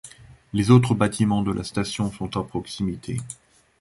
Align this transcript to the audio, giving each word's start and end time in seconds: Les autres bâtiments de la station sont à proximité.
Les 0.53 0.71
autres 0.71 0.95
bâtiments 0.95 1.43
de 1.43 1.51
la 1.51 1.63
station 1.63 2.11
sont 2.11 2.35
à 2.35 2.43
proximité. 2.43 3.19